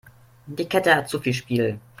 [0.47, 1.79] Die Kette hat zu viel Spiel.